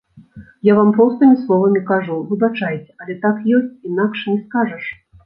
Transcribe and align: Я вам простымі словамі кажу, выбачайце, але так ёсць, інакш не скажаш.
Я 0.67 0.73
вам 0.77 0.87
простымі 0.99 1.35
словамі 1.41 1.81
кажу, 1.89 2.15
выбачайце, 2.29 2.87
але 3.05 3.17
так 3.27 3.45
ёсць, 3.59 3.69
інакш 3.91 4.25
не 4.31 4.35
скажаш. 4.47 4.91